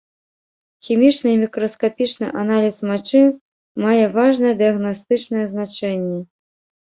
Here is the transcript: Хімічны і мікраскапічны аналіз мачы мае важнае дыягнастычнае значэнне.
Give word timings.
Хімічны 0.85 1.29
і 1.33 1.39
мікраскапічны 1.41 2.27
аналіз 2.45 2.79
мачы 2.91 3.21
мае 3.85 4.05
важнае 4.17 4.53
дыягнастычнае 4.61 5.45
значэнне. 5.55 6.19